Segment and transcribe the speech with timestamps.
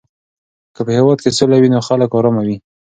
[0.75, 2.57] که په هېواد کې سوله وي نو خلک آرامه وي.